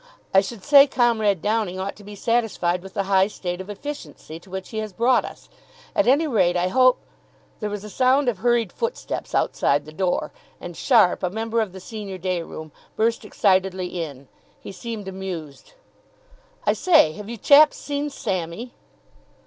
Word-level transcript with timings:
I 0.33 0.41
should 0.41 0.63
say 0.63 0.87
Comrade 0.87 1.43
Downing 1.43 1.79
ought 1.79 1.95
to 1.97 2.03
be 2.03 2.15
satisfied 2.15 2.81
with 2.81 2.95
the 2.95 3.03
high 3.03 3.27
state 3.27 3.61
of 3.61 3.69
efficiency 3.69 4.39
to 4.39 4.49
which 4.49 4.69
he 4.69 4.79
has 4.79 4.93
brought 4.93 5.23
us. 5.23 5.47
At 5.95 6.07
any 6.07 6.25
rate 6.25 6.57
I 6.57 6.69
hope" 6.69 6.97
There 7.59 7.69
was 7.69 7.83
a 7.83 7.89
sound 7.91 8.27
of 8.27 8.39
hurried 8.39 8.71
footsteps 8.73 9.35
outside 9.35 9.85
the 9.85 9.93
door, 9.93 10.31
and 10.59 10.75
Sharpe, 10.75 11.21
a 11.21 11.29
member 11.29 11.61
of 11.61 11.71
the 11.71 11.79
senior 11.79 12.17
day 12.17 12.41
room, 12.41 12.71
burst 12.95 13.23
excitedly 13.23 14.01
in. 14.03 14.27
He 14.59 14.71
seemed 14.71 15.07
amused. 15.07 15.73
"I 16.65 16.73
say, 16.73 17.11
have 17.11 17.29
you 17.29 17.37
chaps 17.37 17.77
seen 17.77 18.09
Sammy?" 18.09 18.73